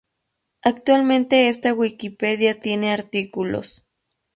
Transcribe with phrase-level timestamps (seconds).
[0.63, 3.85] Actualmente esta Wikipedia tiene artículos.